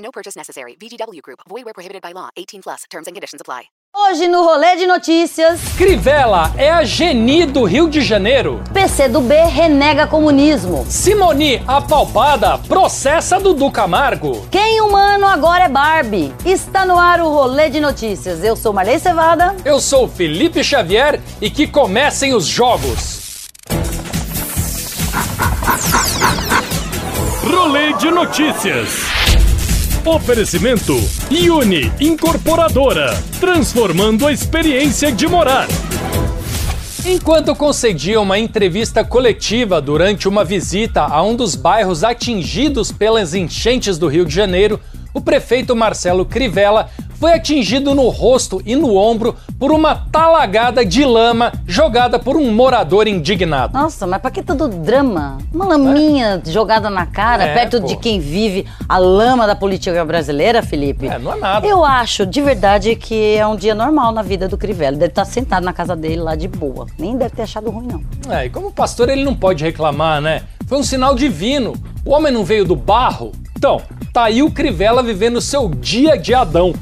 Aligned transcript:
No 0.00 0.10
purchase 0.10 0.36
necessary. 0.36 0.76
VGW 0.80 1.20
Group. 1.22 1.40
Void 1.48 1.64
where 1.64 1.74
prohibited 1.74 2.02
by 2.02 2.12
law. 2.12 2.30
18 2.36 2.62
plus. 2.62 2.84
Terms 2.90 3.06
and 3.06 3.14
conditions 3.14 3.40
apply. 3.40 3.64
Hoje 3.92 4.28
no 4.28 4.44
Rolê 4.44 4.76
de 4.76 4.86
Notícias, 4.86 5.60
Crivella 5.76 6.52
é 6.56 6.70
a 6.70 6.84
Geni 6.84 7.44
do 7.44 7.64
Rio 7.64 7.90
de 7.90 8.00
Janeiro. 8.00 8.62
PCdoB 8.72 9.34
renega 9.52 10.06
comunismo. 10.06 10.86
Simoni, 10.88 11.60
a 11.66 11.80
palpada, 11.80 12.56
processa 12.56 13.40
Dudu 13.40 13.68
Camargo. 13.68 14.46
Quem 14.48 14.80
humano 14.80 15.26
agora 15.26 15.64
é 15.64 15.68
Barbie? 15.68 16.32
Está 16.46 16.86
no 16.86 16.96
ar 16.96 17.20
o 17.20 17.28
Rolê 17.28 17.68
de 17.68 17.80
Notícias. 17.80 18.44
Eu 18.44 18.54
sou 18.54 18.72
Marley 18.72 19.00
Cevada. 19.00 19.56
Eu 19.64 19.80
sou 19.80 20.06
Felipe 20.06 20.62
Xavier 20.62 21.20
e 21.40 21.50
que 21.50 21.66
comecem 21.66 22.32
os 22.32 22.46
jogos. 22.46 23.48
Rolê 27.42 27.92
de 27.94 28.10
notícias. 28.12 29.10
Oferecimento 30.04 30.98
Uni 31.50 31.92
Incorporadora, 32.00 33.14
transformando 33.38 34.26
a 34.26 34.32
experiência 34.32 35.12
de 35.12 35.28
morar. 35.28 35.68
Enquanto 37.04 37.54
concedia 37.54 38.18
uma 38.18 38.38
entrevista 38.38 39.04
coletiva 39.04 39.78
durante 39.78 40.26
uma 40.26 40.42
visita 40.42 41.02
a 41.02 41.22
um 41.22 41.36
dos 41.36 41.54
bairros 41.54 42.02
atingidos 42.02 42.90
pelas 42.90 43.34
enchentes 43.34 43.98
do 43.98 44.08
Rio 44.08 44.24
de 44.24 44.34
Janeiro, 44.34 44.80
o 45.12 45.20
prefeito 45.20 45.76
Marcelo 45.76 46.24
Crivella 46.24 46.88
foi 47.20 47.34
atingido 47.34 47.94
no 47.94 48.08
rosto 48.08 48.62
e 48.64 48.74
no 48.74 48.96
ombro 48.96 49.36
por 49.58 49.70
uma 49.70 49.94
talagada 49.94 50.86
de 50.86 51.04
lama 51.04 51.52
jogada 51.66 52.18
por 52.18 52.34
um 52.34 52.50
morador 52.50 53.06
indignado. 53.06 53.74
Nossa, 53.74 54.06
mas 54.06 54.22
pra 54.22 54.30
que 54.30 54.42
todo 54.42 54.68
drama? 54.68 55.36
Uma 55.52 55.66
laminha 55.66 56.40
jogada 56.46 56.88
na 56.88 57.04
cara, 57.04 57.44
É, 57.44 57.52
perto 57.54 57.78
pô. 57.78 57.86
de 57.86 57.96
quem 57.98 58.18
vive 58.18 58.64
a 58.88 58.96
lama 58.96 59.46
da 59.46 59.54
política 59.54 60.02
brasileira, 60.02 60.62
Felipe? 60.62 61.08
É, 61.08 61.18
não 61.18 61.34
é 61.34 61.36
nada. 61.36 61.66
Eu 61.66 61.84
acho, 61.84 62.24
de 62.24 62.40
verdade, 62.40 62.96
que 62.96 63.34
é 63.36 63.46
um 63.46 63.54
dia 63.54 63.74
normal 63.74 64.12
na 64.12 64.22
vida 64.22 64.48
do 64.48 64.56
Crivella. 64.56 64.96
Deve 64.96 65.10
estar 65.12 65.26
sentado 65.26 65.62
na 65.62 65.74
casa 65.74 65.94
dele 65.94 66.22
lá 66.22 66.34
de 66.34 66.48
boa. 66.48 66.86
Nem 66.98 67.18
deve 67.18 67.36
ter 67.36 67.42
achado 67.42 67.70
ruim, 67.70 67.86
não. 67.86 68.34
É, 68.34 68.46
e 68.46 68.50
como 68.50 68.72
pastor 68.72 69.10
ele 69.10 69.22
não 69.24 69.34
pode 69.34 69.62
reclamar, 69.62 70.22
né? 70.22 70.44
Foi 70.66 70.78
um 70.78 70.82
sinal 70.82 71.14
divino. 71.14 71.74
O 72.02 72.12
homem 72.12 72.32
não 72.32 72.44
veio 72.44 72.64
do 72.64 72.74
barro? 72.74 73.30
Então, 73.60 73.82
tá 74.10 74.24
aí 74.24 74.42
o 74.42 74.50
Crivella 74.50 75.02
vivendo 75.02 75.38
seu 75.38 75.68
dia 75.68 76.16
de 76.16 76.32
Adão. 76.32 76.74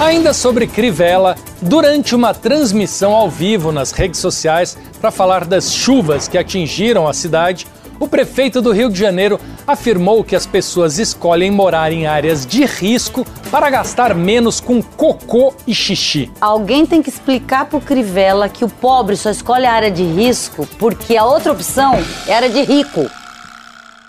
Ainda 0.00 0.32
sobre 0.32 0.66
Crivella, 0.66 1.36
durante 1.60 2.14
uma 2.14 2.32
transmissão 2.32 3.12
ao 3.12 3.28
vivo 3.28 3.70
nas 3.70 3.92
redes 3.92 4.18
sociais 4.18 4.78
para 4.98 5.10
falar 5.10 5.44
das 5.44 5.74
chuvas 5.74 6.26
que 6.26 6.38
atingiram 6.38 7.06
a 7.06 7.12
cidade, 7.12 7.66
o 8.00 8.08
prefeito 8.08 8.62
do 8.62 8.72
Rio 8.72 8.88
de 8.88 8.98
Janeiro 8.98 9.38
afirmou 9.66 10.24
que 10.24 10.34
as 10.34 10.46
pessoas 10.46 10.98
escolhem 10.98 11.50
morar 11.50 11.92
em 11.92 12.06
áreas 12.06 12.46
de 12.46 12.64
risco 12.64 13.26
para 13.50 13.68
gastar 13.68 14.14
menos 14.14 14.60
com 14.60 14.82
cocô 14.82 15.52
e 15.66 15.74
xixi. 15.74 16.32
Alguém 16.40 16.86
tem 16.86 17.02
que 17.02 17.10
explicar 17.10 17.66
pro 17.66 17.78
Crivella 17.78 18.48
que 18.48 18.64
o 18.64 18.70
pobre 18.70 19.18
só 19.18 19.28
escolhe 19.28 19.66
a 19.66 19.72
área 19.74 19.90
de 19.90 20.02
risco 20.02 20.66
porque 20.78 21.14
a 21.14 21.26
outra 21.26 21.52
opção 21.52 21.92
é 22.26 22.32
a 22.32 22.36
área 22.36 22.48
de 22.48 22.62
rico. 22.62 23.06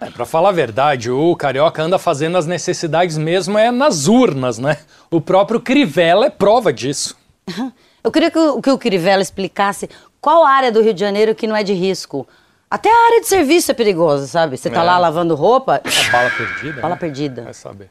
É, 0.01 0.09
pra 0.09 0.25
falar 0.25 0.49
a 0.49 0.51
verdade, 0.51 1.09
o 1.09 1.35
carioca 1.35 1.81
anda 1.81 1.97
fazendo 1.97 2.37
as 2.37 2.45
necessidades 2.45 3.17
mesmo 3.17 3.57
é 3.57 3.71
nas 3.71 4.07
urnas, 4.07 4.59
né? 4.59 4.77
O 5.09 5.21
próprio 5.21 5.59
Crivella 5.59 6.25
é 6.25 6.29
prova 6.29 6.73
disso. 6.73 7.15
Eu 8.03 8.11
queria 8.11 8.29
que 8.29 8.37
o, 8.37 8.61
que 8.61 8.69
o 8.71 8.77
Crivella 8.77 9.21
explicasse 9.21 9.89
qual 10.19 10.45
área 10.45 10.71
do 10.71 10.81
Rio 10.81 10.93
de 10.93 10.99
Janeiro 10.99 11.33
que 11.33 11.47
não 11.47 11.55
é 11.55 11.63
de 11.63 11.73
risco. 11.73 12.27
Até 12.69 12.89
a 12.89 13.05
área 13.05 13.21
de 13.21 13.27
serviço 13.27 13.71
é 13.71 13.73
perigosa, 13.73 14.27
sabe? 14.27 14.57
Você 14.57 14.69
tá 14.69 14.81
É. 14.81 14.83
lá 14.83 14.97
lavando 14.97 15.33
roupa, 15.35 15.81
A 15.83 16.11
bala 16.11 16.29
perdida. 16.31 16.81
bala 16.81 16.95
né? 16.95 16.99
perdida. 16.99 17.41
Vai 17.43 17.53
saber. 17.53 17.89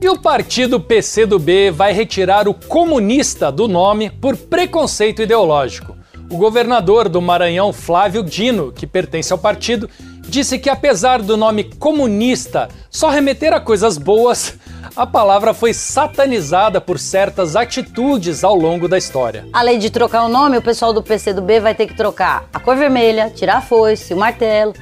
E 0.00 0.08
o 0.08 0.18
partido 0.18 0.80
PCdoB 0.80 1.70
vai 1.70 1.92
retirar 1.92 2.48
o 2.48 2.54
comunista 2.54 3.52
do 3.52 3.68
nome 3.68 4.08
por 4.10 4.36
preconceito 4.36 5.20
ideológico. 5.22 5.96
O 6.30 6.36
governador 6.36 7.08
do 7.08 7.20
Maranhão, 7.20 7.72
Flávio 7.72 8.22
Dino, 8.22 8.72
que 8.72 8.86
pertence 8.86 9.32
ao 9.32 9.38
partido, 9.38 9.90
disse 10.28 10.58
que 10.58 10.70
apesar 10.70 11.22
do 11.22 11.36
nome 11.36 11.64
comunista 11.64 12.68
só 12.90 13.08
remeter 13.08 13.52
a 13.52 13.60
coisas 13.60 13.98
boas, 13.98 14.54
a 14.96 15.06
palavra 15.06 15.54
foi 15.54 15.72
satanizada 15.72 16.80
por 16.80 16.98
certas 16.98 17.56
atitudes 17.56 18.42
ao 18.42 18.54
longo 18.54 18.88
da 18.88 18.98
história. 18.98 19.46
Além 19.52 19.78
de 19.78 19.90
trocar 19.90 20.24
o 20.24 20.28
nome, 20.28 20.58
o 20.58 20.62
pessoal 20.62 20.92
do 20.92 21.02
PCdoB 21.02 21.60
vai 21.60 21.74
ter 21.74 21.86
que 21.86 21.96
trocar 21.96 22.48
a 22.52 22.60
cor 22.60 22.76
vermelha, 22.76 23.30
tirar 23.30 23.58
a 23.58 23.62
foice, 23.62 24.14
o 24.14 24.16
martelo. 24.16 24.74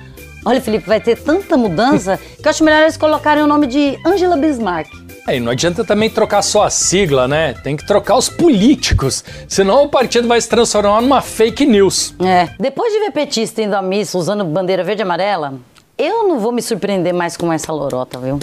Olha, 0.44 0.60
Felipe, 0.60 0.86
vai 0.86 1.00
ter 1.00 1.16
tanta 1.16 1.56
mudança 1.56 2.18
que 2.40 2.46
eu 2.46 2.50
acho 2.50 2.64
melhor 2.64 2.82
eles 2.82 2.96
colocarem 2.96 3.42
o 3.42 3.46
nome 3.46 3.66
de 3.66 3.98
Angela 4.04 4.36
Bismarck. 4.36 5.07
É, 5.28 5.36
e 5.36 5.40
não 5.40 5.52
adianta 5.52 5.84
também 5.84 6.08
trocar 6.08 6.40
só 6.40 6.62
a 6.62 6.70
sigla, 6.70 7.28
né? 7.28 7.52
Tem 7.62 7.76
que 7.76 7.86
trocar 7.86 8.16
os 8.16 8.30
políticos, 8.30 9.22
senão 9.46 9.82
o 9.82 9.88
partido 9.88 10.26
vai 10.26 10.40
se 10.40 10.48
transformar 10.48 11.02
numa 11.02 11.20
fake 11.20 11.66
news. 11.66 12.14
É, 12.18 12.48
depois 12.58 12.90
de 12.90 13.00
ver 13.00 13.10
petista 13.10 13.60
indo 13.60 13.74
à 13.74 13.82
missa 13.82 14.16
usando 14.16 14.42
bandeira 14.42 14.82
verde 14.82 15.02
e 15.02 15.04
amarela, 15.04 15.52
eu 15.98 16.26
não 16.26 16.38
vou 16.38 16.50
me 16.50 16.62
surpreender 16.62 17.12
mais 17.12 17.36
com 17.36 17.52
essa 17.52 17.70
lorota, 17.70 18.18
viu? 18.18 18.40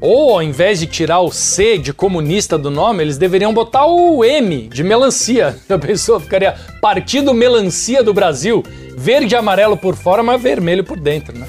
Ou 0.00 0.34
ao 0.34 0.42
invés 0.42 0.78
de 0.78 0.86
tirar 0.86 1.18
o 1.18 1.32
C 1.32 1.76
de 1.76 1.92
comunista 1.92 2.56
do 2.56 2.70
nome, 2.70 3.02
eles 3.02 3.18
deveriam 3.18 3.52
botar 3.52 3.86
o 3.86 4.24
M 4.24 4.68
de 4.68 4.84
melancia. 4.84 5.58
A 5.68 5.78
pessoa 5.78 6.20
ficaria 6.20 6.54
Partido 6.80 7.34
Melancia 7.34 8.04
do 8.04 8.14
Brasil, 8.14 8.62
verde 8.96 9.34
e 9.34 9.36
amarelo 9.36 9.76
por 9.76 9.96
fora, 9.96 10.22
mas 10.22 10.40
vermelho 10.40 10.84
por 10.84 11.00
dentro, 11.00 11.36
né? 11.36 11.44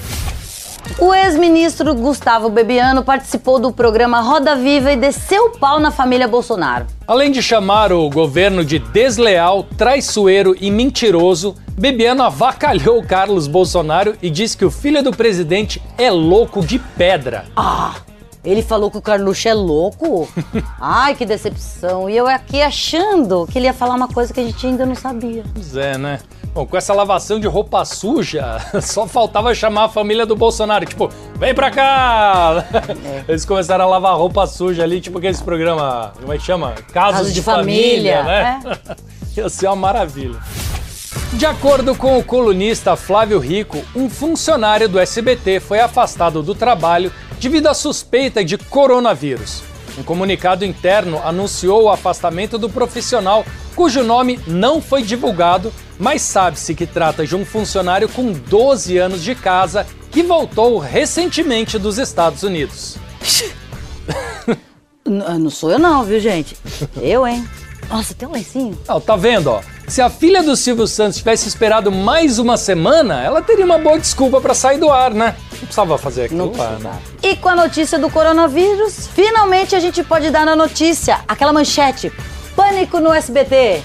O 1.00 1.14
ex-ministro 1.14 1.94
Gustavo 1.96 2.50
Bebiano 2.50 3.04
participou 3.04 3.60
do 3.60 3.72
programa 3.72 4.22
Roda 4.22 4.56
Viva 4.56 4.92
e 4.92 4.96
desceu 4.96 5.46
o 5.46 5.58
pau 5.58 5.80
na 5.80 5.92
família 5.92 6.28
Bolsonaro. 6.28 6.86
Além 7.08 7.32
de 7.32 7.42
chamar 7.42 7.92
o 7.92 8.10
governo 8.10 8.64
de 8.64 8.80
desleal, 8.80 9.64
traiçoeiro 9.78 10.56
e 10.60 10.70
mentiroso, 10.70 11.56
Bebiano 11.78 12.24
avacalhou 12.24 13.04
Carlos 13.04 13.48
Bolsonaro 13.48 14.16
e 14.22 14.30
disse 14.30 14.58
que 14.58 14.66
o 14.66 14.72
filho 14.72 15.04
do 15.04 15.12
presidente 15.12 15.82
é 15.98 16.12
louco 16.12 16.64
de 16.64 16.78
pedra. 16.78 17.46
Ah, 17.56 17.96
ele 18.44 18.64
falou 18.64 18.90
que 18.90 18.98
o 18.98 19.02
Carluxo 19.02 19.48
é 19.48 19.54
louco? 19.54 20.28
Ai, 20.80 21.16
que 21.16 21.26
decepção. 21.26 22.10
E 22.10 22.18
eu 22.18 22.28
aqui 22.28 22.62
achando 22.62 23.48
que 23.48 23.60
ele 23.60 23.66
ia 23.66 23.74
falar 23.74 23.96
uma 23.96 24.08
coisa 24.08 24.34
que 24.34 24.40
a 24.40 24.44
gente 24.44 24.66
ainda 24.66 24.86
não 24.86 24.96
sabia. 24.96 25.44
Pois 25.54 25.76
é, 25.76 25.98
né? 25.98 26.20
Bom, 26.54 26.66
com 26.66 26.76
essa 26.76 26.94
lavação 26.94 27.40
de 27.40 27.48
roupa 27.48 27.86
suja, 27.86 28.58
só 28.82 29.08
faltava 29.08 29.54
chamar 29.54 29.86
a 29.86 29.90
família 29.90 30.26
do 30.26 30.36
Bolsonaro. 30.36 30.86
Tipo, 30.86 31.10
vem 31.36 31.54
pra 31.54 31.72
cá! 31.72 32.66
Eles 33.28 33.46
começaram 33.46 33.86
a 33.86 33.88
lavar 33.88 34.18
roupa 34.18 34.46
suja 34.48 34.84
ali, 34.84 35.00
tipo 35.00 35.20
aqueles 35.20 35.42
programas, 35.42 36.12
como 36.20 36.34
é 36.34 36.38
que 36.38 36.44
chama? 36.44 36.74
Casos 36.92 37.20
Caso 37.20 37.30
de, 37.30 37.36
de 37.36 37.42
família, 37.42 38.18
família, 38.18 38.24
né? 38.24 38.62
Ia 39.38 39.50
ser 39.50 39.68
uma 39.68 39.76
maravilha. 39.78 40.40
De 41.34 41.46
acordo 41.46 41.96
com 41.96 42.18
o 42.18 42.24
colunista 42.24 42.98
Flávio 42.98 43.40
Rico, 43.40 43.82
um 43.96 44.10
funcionário 44.10 44.90
do 44.90 45.00
SBT 45.00 45.62
foi 45.62 45.80
afastado 45.80 46.44
do 46.44 46.54
trabalho 46.54 47.12
devido 47.42 47.66
à 47.68 47.74
suspeita 47.74 48.46
de 48.46 48.56
coronavírus. 48.56 49.64
Um 49.98 50.04
comunicado 50.04 50.64
interno 50.64 51.20
anunciou 51.26 51.84
o 51.84 51.90
afastamento 51.90 52.56
do 52.58 52.70
profissional, 52.70 53.44
cujo 53.76 54.04
nome 54.04 54.40
não 54.46 54.80
foi 54.80 55.02
divulgado, 55.02 55.74
mas 56.00 56.22
sabe-se 56.22 56.76
que 56.76 56.86
trata 56.86 57.26
de 57.26 57.36
um 57.36 57.44
funcionário 57.44 58.08
com 58.08 58.32
12 58.32 58.98
anos 59.00 59.24
de 59.24 59.34
casa 59.34 59.86
que 60.12 60.22
voltou 60.22 60.78
recentemente 60.78 61.80
dos 61.80 61.98
Estados 61.98 62.44
Unidos. 62.44 62.96
N- 65.06 65.40
não 65.40 65.50
sou 65.50 65.72
eu 65.72 65.80
não, 65.80 66.04
viu, 66.04 66.20
gente? 66.20 66.56
Eu, 67.02 67.26
hein? 67.26 67.44
Nossa, 67.90 68.14
tem 68.14 68.28
um 68.28 68.32
lencinho? 68.32 68.78
Não, 68.88 69.02
tá 69.02 69.16
vendo, 69.16 69.48
ó? 69.48 69.62
Se 69.92 70.02
a 70.02 70.10
filha 70.10 70.42
do 70.42 70.56
Silvio 70.56 70.88
Santos 70.88 71.18
tivesse 71.18 71.50
esperado 71.50 71.92
mais 71.92 72.40
uma 72.40 72.56
semana, 72.56 73.22
ela 73.22 73.42
teria 73.42 73.66
uma 73.66 73.78
boa 73.78 74.00
desculpa 74.00 74.40
pra 74.40 74.54
sair 74.54 74.78
do 74.78 74.90
ar, 74.90 75.14
né? 75.14 75.36
Não 75.52 75.60
precisava 75.60 75.98
fazer 75.98 76.24
aquilo 76.24 76.46
Não 76.46 76.48
precisava. 76.48 76.80
né? 76.80 77.02
E 77.22 77.36
com 77.36 77.50
a 77.50 77.56
notícia 77.58 78.00
do 78.00 78.10
coronavírus, 78.10 79.10
finalmente 79.14 79.76
a 79.76 79.82
gente 79.82 80.02
pode 80.02 80.30
dar 80.30 80.46
na 80.46 80.56
notícia 80.56 81.20
aquela 81.28 81.52
manchete: 81.52 82.10
Pânico 82.56 83.02
no 83.02 83.12
SBT. 83.12 83.84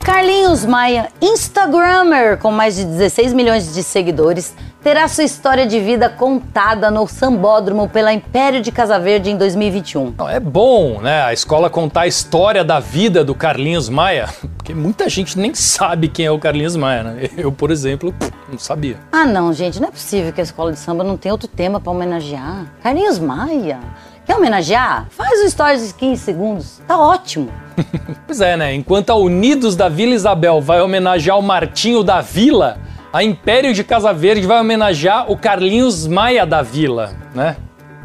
Carlinhos 0.00 0.66
Maia, 0.66 1.08
Instagrammer 1.22 2.36
com 2.36 2.50
mais 2.50 2.76
de 2.76 2.84
16 2.84 3.32
milhões 3.32 3.72
de 3.72 3.82
seguidores, 3.82 4.52
terá 4.84 5.08
sua 5.08 5.24
história 5.24 5.66
de 5.66 5.80
vida 5.80 6.10
contada 6.10 6.90
no 6.90 7.08
Sambódromo 7.08 7.88
pela 7.88 8.12
Império 8.12 8.60
de 8.60 8.70
Casa 8.70 8.98
Verde 8.98 9.30
em 9.30 9.36
2021. 9.38 10.12
Não, 10.18 10.28
é 10.28 10.38
bom, 10.38 11.00
né, 11.00 11.22
a 11.22 11.32
escola 11.32 11.70
contar 11.70 12.02
a 12.02 12.06
história 12.06 12.62
da 12.62 12.80
vida 12.80 13.24
do 13.24 13.34
Carlinhos 13.34 13.88
Maia, 13.88 14.28
porque 14.58 14.74
muita 14.74 15.08
gente 15.08 15.38
nem 15.38 15.54
sabe 15.54 16.08
quem 16.08 16.26
é 16.26 16.30
o 16.30 16.38
Carlinhos 16.38 16.76
Maia, 16.76 17.02
né? 17.02 17.30
Eu, 17.34 17.50
por 17.50 17.70
exemplo, 17.70 18.14
não 18.46 18.58
sabia. 18.58 18.98
Ah, 19.10 19.24
não, 19.24 19.54
gente, 19.54 19.80
não 19.80 19.88
é 19.88 19.90
possível 19.90 20.30
que 20.34 20.42
a 20.42 20.44
escola 20.44 20.70
de 20.70 20.78
samba 20.78 21.02
não 21.02 21.16
tenha 21.16 21.32
outro 21.32 21.48
tema 21.48 21.80
pra 21.80 21.90
homenagear. 21.90 22.66
Carlinhos 22.82 23.18
Maia. 23.18 23.80
Quer 24.26 24.36
homenagear? 24.36 25.06
Faz 25.08 25.40
o 25.40 25.50
stories 25.50 25.88
de 25.88 25.94
15 25.94 26.22
segundos. 26.22 26.82
Tá 26.86 26.98
ótimo. 26.98 27.50
Pois 28.26 28.40
é, 28.40 28.56
né? 28.56 28.74
Enquanto 28.74 29.10
a 29.10 29.14
Unidos 29.16 29.76
da 29.76 29.88
Vila 29.88 30.14
Isabel 30.14 30.60
vai 30.60 30.80
homenagear 30.80 31.38
o 31.38 31.42
Martinho 31.42 32.02
da 32.02 32.20
Vila, 32.22 32.78
a 33.14 33.22
Império 33.22 33.72
de 33.72 33.84
Casa 33.84 34.12
Verde 34.12 34.44
vai 34.44 34.60
homenagear 34.60 35.30
o 35.30 35.38
Carlinhos 35.38 36.04
Maia 36.04 36.44
da 36.44 36.62
Vila, 36.62 37.14
né? 37.32 37.56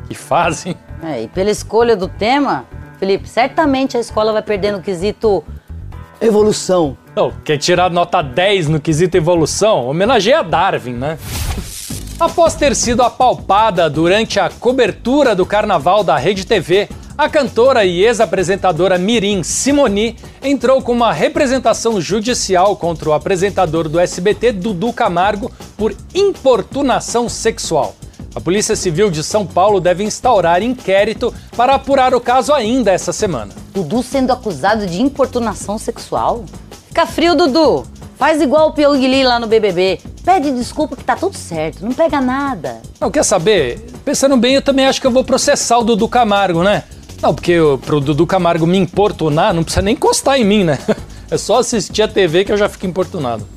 Que 0.08 0.14
fazem. 0.14 0.76
É, 1.02 1.24
e 1.24 1.28
pela 1.28 1.50
escolha 1.50 1.96
do 1.96 2.08
tema, 2.08 2.66
Felipe, 3.00 3.28
certamente 3.28 3.98
a 3.98 4.00
escola 4.00 4.32
vai 4.32 4.44
perder 4.44 4.72
no 4.72 4.84
quesito 4.84 5.44
evolução. 6.22 6.96
Não, 7.16 7.32
quer 7.44 7.58
tirar 7.58 7.90
nota 7.90 8.22
10 8.22 8.68
no 8.68 8.80
quesito 8.80 9.18
evolução? 9.18 9.88
Homenageia 9.88 10.44
Darwin, 10.44 10.94
né? 10.94 11.18
Após 12.20 12.54
ter 12.54 12.76
sido 12.76 13.02
apalpada 13.02 13.90
durante 13.90 14.40
a 14.40 14.48
cobertura 14.48 15.34
do 15.34 15.44
carnaval 15.44 16.04
da 16.04 16.18
Rede 16.18 16.46
TV, 16.46 16.88
a 17.20 17.28
cantora 17.28 17.84
e 17.84 18.06
ex-apresentadora 18.06 18.98
Mirim 18.98 19.44
Simoni 19.44 20.16
entrou 20.42 20.82
com 20.82 20.94
uma 20.94 21.12
representação 21.12 22.00
judicial 22.00 22.78
contra 22.78 23.10
o 23.10 23.14
apresentador 23.14 23.90
do 23.90 24.00
SBT, 24.00 24.54
Dudu 24.54 24.94
Camargo, 24.94 25.52
por 25.76 25.94
importunação 26.16 27.28
sexual. 27.28 27.94
A 28.34 28.40
Polícia 28.40 28.74
Civil 28.74 29.12
de 29.12 29.22
São 29.22 29.46
Paulo 29.46 29.82
deve 29.82 30.02
instaurar 30.02 30.64
inquérito 30.64 31.34
para 31.58 31.76
apurar 31.76 32.16
o 32.16 32.22
caso 32.22 32.54
ainda 32.54 32.90
essa 32.92 33.12
semana. 33.12 33.54
Dudu 33.74 34.02
sendo 34.02 34.32
acusado 34.32 34.88
de 34.88 35.02
importunação 35.02 35.78
sexual? 35.78 36.46
Fica 36.88 37.06
frio, 37.06 37.36
Dudu. 37.36 37.86
Faz 38.16 38.42
igual 38.42 38.70
o 38.70 38.74
Pyong 38.74 38.98
Lee 38.98 39.26
lá 39.26 39.42
no 39.42 39.48
BBB. 39.48 40.00
Pede 40.24 40.52
desculpa 40.52 40.96
que 40.96 41.04
tá 41.04 41.18
tudo 41.18 41.36
certo, 41.36 41.84
não 41.84 41.92
pega 41.92 42.22
nada. 42.22 42.82
Não, 42.98 43.12
quer 43.12 43.24
saber? 43.24 43.86
Pensando 44.06 44.38
bem, 44.38 44.56
eu 44.56 44.62
também 44.62 44.86
acho 44.86 45.02
que 45.02 45.08
eu 45.08 45.12
vou 45.12 45.26
processar 45.26 45.80
o 45.80 45.84
Dudu 45.84 46.08
Camargo, 46.08 46.64
né? 46.64 46.86
Não, 47.22 47.34
porque 47.34 47.58
pro 47.86 48.00
Dudu 48.00 48.26
Camargo 48.26 48.66
me 48.66 48.78
importunar, 48.78 49.54
não 49.54 49.64
precisa 49.64 49.82
nem 49.82 49.94
encostar 49.94 50.40
em 50.40 50.46
mim, 50.46 50.64
né? 50.64 50.80
É 51.32 51.38
só 51.38 51.60
assistir 51.60 52.02
a 52.02 52.08
TV 52.08 52.44
que 52.44 52.52
eu 52.52 52.58
já 52.58 52.68
fico 52.68 52.88
importunado. 52.88 53.48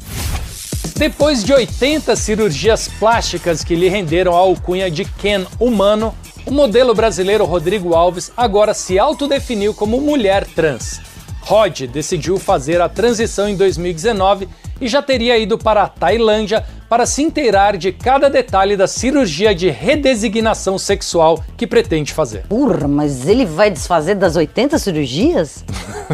Depois 0.95 1.43
de 1.43 1.55
80 1.55 2.15
cirurgias 2.17 2.87
plásticas 2.87 3.65
que 3.65 3.75
lhe 3.75 3.89
renderam 3.89 4.35
a 4.35 4.39
alcunha 4.39 4.91
de 4.91 5.07
Ken 5.07 5.47
humano, 5.59 6.15
o 6.45 6.51
modelo 6.51 6.95
brasileiro 6.95 7.47
Rodrigo 7.47 7.95
Alves 7.95 8.31
agora 8.37 8.75
se 8.75 8.99
autodefiniu 8.99 9.73
como 9.73 10.03
mulher 10.03 10.47
trans. 10.47 11.01
Rod 11.41 11.87
decidiu 11.87 12.39
fazer 12.39 12.81
a 12.83 12.91
transição 12.91 13.49
em 13.49 13.57
2019 13.57 14.49
e 14.83 14.89
já 14.89 15.01
teria 15.01 15.39
ido 15.39 15.57
para 15.57 15.85
a 15.85 15.89
Tailândia 15.89 16.65
para 16.93 17.07
se 17.07 17.23
inteirar 17.23 17.79
de 17.79 17.91
cada 17.91 18.29
detalhe 18.29 18.77
da 18.77 18.87
cirurgia 18.87 19.55
de 19.55 19.71
redesignação 19.71 20.77
sexual 20.77 21.43
que 21.57 21.67
pretende 21.67 22.13
fazer. 22.13 22.45
Porra, 22.49 22.87
mas 22.87 23.27
ele 23.27 23.47
vai 23.47 23.71
desfazer 23.71 24.15
das 24.15 24.37
80 24.37 24.79
cirurgias? 24.79 25.65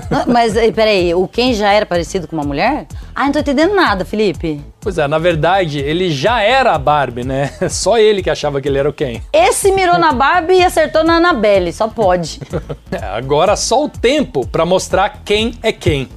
Não, 0.09 0.27
mas 0.33 0.55
eh, 0.55 0.71
peraí, 0.71 1.13
o 1.13 1.27
Ken 1.27 1.53
já 1.53 1.73
era 1.73 1.85
parecido 1.85 2.29
com 2.29 2.37
uma 2.37 2.45
mulher? 2.45 2.87
Ah, 3.13 3.25
não 3.25 3.33
tô 3.33 3.41
entendendo 3.41 3.75
nada, 3.75 4.05
Felipe. 4.05 4.61
Pois 4.81 4.99
é, 4.99 5.09
na 5.09 5.19
verdade, 5.19 5.81
ele 5.81 6.13
já 6.13 6.43
era 6.43 6.73
a 6.73 6.79
Barbie, 6.79 7.25
né? 7.25 7.51
Só 7.69 7.99
ele 7.99 8.23
que 8.23 8.31
achava 8.31 8.61
que 8.61 8.69
ele 8.69 8.79
era 8.79 8.89
o 8.89 8.93
Ken. 8.93 9.21
Esse 9.33 9.73
mirou 9.73 9.99
na 9.99 10.13
Barbie 10.13 10.59
e 10.59 10.65
acertou 10.65 11.03
na 11.03 11.17
Annabelle, 11.17 11.73
só 11.73 11.89
pode. 11.89 12.39
É, 12.91 13.05
agora 13.05 13.55
só 13.55 13.85
o 13.85 13.89
tempo 13.89 14.47
pra 14.47 14.65
mostrar 14.65 15.23
quem 15.25 15.55
é 15.63 15.71
quem. 15.71 16.09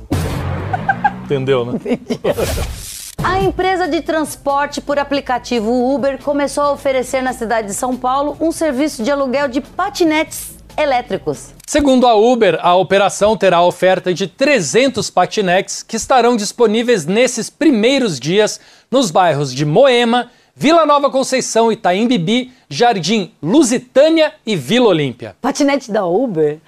Entendeu, 1.32 1.64
né? 1.64 1.80
A 3.24 3.40
empresa 3.40 3.88
de 3.88 4.02
transporte 4.02 4.82
por 4.82 5.00
aplicativo 5.00 5.94
Uber 5.94 6.22
começou 6.22 6.64
a 6.64 6.72
oferecer 6.74 7.22
na 7.22 7.32
cidade 7.32 7.68
de 7.68 7.74
São 7.74 7.96
Paulo 7.96 8.36
um 8.42 8.52
serviço 8.52 9.02
de 9.02 9.12
aluguel 9.12 9.48
de 9.48 9.62
patinetes 9.62 10.58
elétricos. 10.78 11.54
Segundo 11.68 12.06
a 12.08 12.16
Uber, 12.16 12.60
a 12.62 12.76
operação 12.76 13.38
terá 13.38 13.58
a 13.58 13.66
oferta 13.66 14.14
de 14.14 14.28
300 14.28 15.10
patinetes 15.10 15.84
que 15.84 15.96
estarão 15.96 16.36
disponíveis 16.36 17.06
nesses 17.06 17.50
primeiros 17.50 18.20
dias 18.20 18.60
nos 18.90 19.12
bairros 19.12 19.54
de 19.54 19.66
Moema, 19.66 20.32
Vila 20.56 20.86
Nova 20.86 21.10
Conceição, 21.10 21.72
Itaim 21.72 22.08
Bibi, 22.08 22.52
Jardim 22.68 23.32
Lusitânia 23.42 24.34
e 24.46 24.56
Vila 24.56 24.88
Olímpia. 24.88 25.36
Patinete 25.40 25.92
da 25.92 26.06
Uber? 26.06 26.60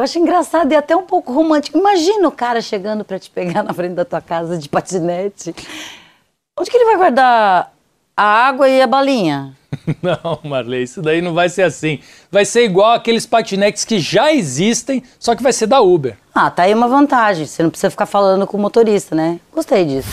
Eu 0.00 0.04
acho 0.04 0.18
engraçado 0.18 0.72
e 0.72 0.74
até 0.74 0.96
um 0.96 1.04
pouco 1.04 1.30
romântico. 1.30 1.76
Imagina 1.76 2.26
o 2.26 2.32
cara 2.32 2.62
chegando 2.62 3.04
pra 3.04 3.18
te 3.18 3.28
pegar 3.28 3.60
na 3.62 3.74
frente 3.74 3.92
da 3.92 4.04
tua 4.04 4.22
casa 4.22 4.56
de 4.56 4.66
patinete. 4.66 5.54
Onde 6.58 6.70
que 6.70 6.76
ele 6.78 6.86
vai 6.86 6.96
guardar 6.96 7.70
a 8.16 8.24
água 8.24 8.66
e 8.66 8.80
a 8.80 8.86
balinha? 8.86 9.54
Não, 10.02 10.40
Marley, 10.42 10.84
isso 10.84 11.02
daí 11.02 11.20
não 11.20 11.34
vai 11.34 11.48
ser 11.50 11.62
assim. 11.62 12.00
Vai 12.30 12.46
ser 12.46 12.64
igual 12.64 12.92
aqueles 12.92 13.26
patinetes 13.26 13.84
que 13.84 13.98
já 13.98 14.32
existem, 14.32 15.02
só 15.18 15.36
que 15.36 15.42
vai 15.42 15.52
ser 15.52 15.66
da 15.66 15.80
Uber. 15.80 16.16
Ah, 16.34 16.50
tá 16.50 16.62
aí 16.62 16.72
uma 16.72 16.88
vantagem. 16.88 17.46
Você 17.46 17.62
não 17.62 17.70
precisa 17.70 17.90
ficar 17.90 18.06
falando 18.06 18.46
com 18.46 18.56
o 18.56 18.60
motorista, 18.60 19.14
né? 19.14 19.38
Gostei 19.52 19.84
disso. 19.84 20.08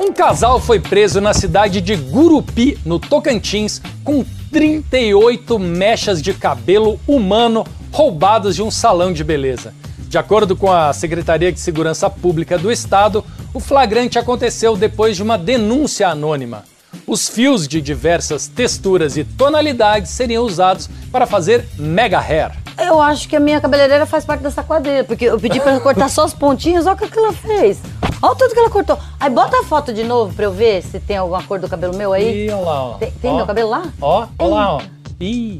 Um 0.00 0.12
casal 0.12 0.60
foi 0.60 0.80
preso 0.80 1.20
na 1.20 1.32
cidade 1.32 1.80
de 1.80 1.94
Gurupi, 1.96 2.76
no 2.84 2.98
Tocantins, 2.98 3.80
com 4.04 4.24
38 4.56 5.58
mechas 5.58 6.22
de 6.22 6.32
cabelo 6.32 6.98
humano 7.06 7.62
roubados 7.92 8.56
de 8.56 8.62
um 8.62 8.70
salão 8.70 9.12
de 9.12 9.22
beleza. 9.22 9.74
De 10.08 10.16
acordo 10.16 10.56
com 10.56 10.72
a 10.72 10.94
Secretaria 10.94 11.52
de 11.52 11.60
Segurança 11.60 12.08
Pública 12.08 12.56
do 12.56 12.72
Estado, 12.72 13.22
o 13.52 13.60
flagrante 13.60 14.18
aconteceu 14.18 14.74
depois 14.74 15.14
de 15.14 15.22
uma 15.22 15.36
denúncia 15.36 16.08
anônima. 16.08 16.64
Os 17.06 17.28
fios 17.28 17.68
de 17.68 17.82
diversas 17.82 18.48
texturas 18.48 19.18
e 19.18 19.24
tonalidades 19.24 20.10
seriam 20.10 20.42
usados 20.42 20.88
para 21.12 21.26
fazer 21.26 21.68
mega 21.76 22.18
hair. 22.18 22.52
Eu 22.78 22.98
acho 23.00 23.28
que 23.28 23.36
a 23.36 23.40
minha 23.40 23.60
cabeleireira 23.60 24.06
faz 24.06 24.24
parte 24.24 24.40
dessa 24.40 24.62
quadrilha, 24.62 25.04
porque 25.04 25.26
eu 25.26 25.38
pedi 25.38 25.60
pra 25.60 25.72
ela 25.72 25.80
cortar 25.80 26.08
só 26.08 26.24
os 26.24 26.32
pontinhos, 26.32 26.86
olha 26.86 26.94
o 26.94 26.98
que 26.98 27.18
ela 27.18 27.32
fez. 27.32 27.78
Olha 28.22 28.32
o 28.32 28.36
tanto 28.36 28.52
que 28.54 28.58
ela 28.58 28.70
cortou. 28.70 28.98
Aí 29.20 29.30
bota 29.30 29.58
a 29.60 29.64
foto 29.64 29.92
de 29.92 30.02
novo 30.04 30.34
pra 30.34 30.44
eu 30.46 30.52
ver 30.52 30.82
se 30.82 30.98
tem 30.98 31.16
alguma 31.16 31.42
cor 31.42 31.58
do 31.58 31.68
cabelo 31.68 31.96
meu 31.96 32.12
aí. 32.12 32.46
Ih, 32.46 32.50
olha 32.50 32.64
lá, 32.64 32.84
ó. 32.84 32.94
Tem, 32.94 33.10
tem 33.10 33.30
Ó. 33.30 33.36
meu 33.36 33.46
cabelo 33.46 33.70
lá? 33.70 33.82
Ó, 34.00 34.26
olha 34.38 34.54
lá, 34.54 34.74
ó. 34.76 34.80
Ih. 35.20 35.58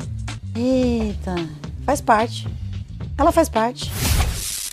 Eita, 0.54 1.34
faz 1.84 2.00
parte. 2.00 2.48
Ela 3.18 3.30
faz 3.32 3.48
parte. 3.48 3.90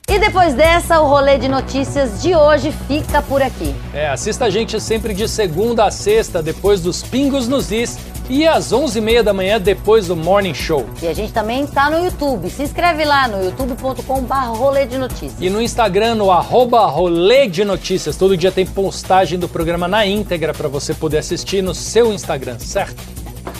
E 0.08 0.20
depois 0.20 0.54
dessa, 0.54 1.00
o 1.02 1.08
rolê 1.08 1.38
de 1.38 1.48
notícias 1.48 2.22
de 2.22 2.36
hoje 2.36 2.72
fica 2.88 3.22
por 3.22 3.42
aqui. 3.42 3.74
É, 3.94 4.10
assista 4.10 4.46
a 4.46 4.50
gente 4.50 4.80
sempre 4.80 5.14
de 5.14 5.28
segunda 5.30 5.86
a 5.86 5.92
sexta, 5.92 6.44
depois 6.44 6.82
dos 6.82 7.02
Pingos 7.02 7.48
nos 7.48 7.72
Is, 7.72 7.98
e 8.30 8.48
às 8.48 8.72
11h30 8.72 9.22
da 9.24 9.34
manhã, 9.34 9.60
depois 9.60 10.08
do 10.08 10.16
Morning 10.16 10.54
Show. 10.54 10.86
E 11.02 11.08
a 11.08 11.14
gente 11.14 11.34
também 11.34 11.66
tá 11.68 11.90
no 11.90 12.04
YouTube. 12.04 12.50
Se 12.50 12.64
inscreve 12.64 13.04
lá 13.06 13.28
no 13.28 13.44
youtube.com.br 13.44 14.34
rolê 14.58 14.86
de 14.86 14.98
notícias. 14.98 15.36
E 15.40 15.50
no 15.50 15.62
Instagram, 15.62 16.16
no 16.16 16.32
arroba 16.32 16.86
rolê 16.86 17.48
de 17.48 17.64
notícias. 17.66 18.16
Todo 18.16 18.36
dia 18.38 18.52
tem 18.52 18.66
postagem 18.66 19.38
do 19.38 19.48
programa 19.50 19.88
na 19.88 20.06
íntegra 20.06 20.54
para 20.54 20.68
você 20.68 20.94
poder 20.94 21.20
assistir 21.20 21.62
no 21.62 21.74
seu 21.76 22.14
Instagram, 22.14 22.58
certo? 22.60 23.02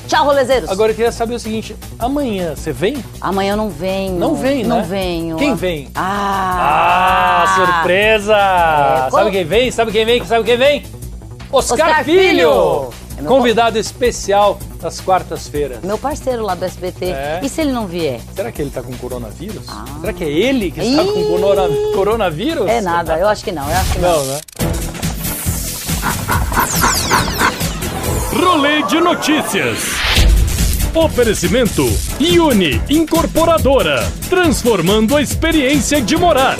Tchau, 0.08 0.26
rolezeiros. 0.26 0.70
Agora 0.70 0.92
eu 0.92 0.96
queria 0.96 1.12
saber 1.12 1.36
o 1.36 1.40
seguinte: 1.40 1.76
amanhã 1.98 2.56
você 2.56 2.72
vem? 2.72 3.04
Amanhã 3.20 3.54
eu 3.54 3.58
não 3.58 3.70
venho. 3.70 4.20
Não 4.20 4.36
vem, 4.36 4.64
né? 4.64 4.70
Não 4.70 4.84
venho. 4.84 5.38
Quem 5.38 5.56
vem? 5.56 5.90
Ah! 5.96 7.44
Ah, 7.46 7.56
surpresa! 7.56 8.36
É, 9.08 9.12
Sabe 9.12 9.32
quem 9.32 9.46
vem? 9.46 9.72
Sabe 9.72 9.92
quem 9.92 10.06
vem? 10.06 10.26
Sabe 10.26 10.44
quem 10.46 10.58
vem? 10.58 10.84
Oscar, 11.52 11.88
Oscar 11.90 12.04
Filho! 12.04 12.22
Filho! 12.22 12.90
Meu 13.24 13.32
Convidado 13.32 13.80
especial 13.80 14.60
das 14.82 15.00
quartas-feiras. 15.00 15.80
Meu 15.82 15.98
parceiro 15.98 16.44
lá 16.44 16.56
do 16.56 16.66
SBT. 16.66 17.06
É? 17.06 17.40
E 17.42 17.48
se 17.48 17.62
ele 17.62 17.72
não 17.72 17.88
vier? 17.88 18.20
Será 18.36 18.52
que 18.52 18.62
ele 18.62 18.70
tá 18.70 18.84
com 18.84 18.92
coronavírus? 18.98 19.64
Será 20.02 20.12
que 20.12 20.26
é 20.26 20.30
ele 20.30 20.70
que 20.72 20.82
está 20.82 21.04
com 21.06 21.24
corona- 21.24 21.70
coronavírus? 21.96 22.68
É 22.68 22.82
nada, 22.82 23.18
eu 23.18 23.28
acho 23.30 23.42
que 23.46 23.52
não, 23.54 23.64
eu 23.70 23.78
acho 23.78 23.94
que 23.94 24.00
não. 24.00 24.12
Não, 24.18 24.26
né? 24.26 24.40
Rolê 28.38 28.84
de 28.84 29.00
notícias. 29.00 29.80
Oferecimento 30.94 31.84
Uni 32.20 32.82
Incorporadora, 32.90 34.06
transformando 34.30 35.16
a 35.16 35.22
experiência 35.22 36.02
de 36.02 36.18
morar. 36.18 36.58